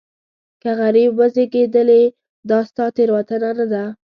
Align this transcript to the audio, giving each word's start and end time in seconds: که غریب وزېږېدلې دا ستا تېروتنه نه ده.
که 0.61 0.69
غریب 0.79 1.11
وزېږېدلې 1.19 2.03
دا 2.49 2.59
ستا 2.69 2.85
تېروتنه 2.95 3.49
نه 3.57 3.65
ده. 3.71 3.83